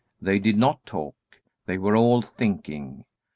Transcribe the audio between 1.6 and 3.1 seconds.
They were all thinking.